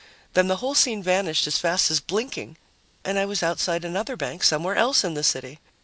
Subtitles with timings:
[0.33, 2.57] Then the whole scene vanished as fast as blinking
[3.05, 5.59] and I was outside another bank somewhere else in the city.